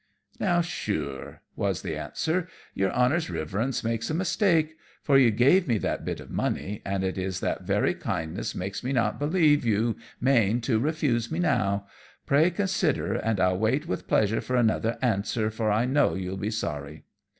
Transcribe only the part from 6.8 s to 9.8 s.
and it is that very kindness makes me not believe that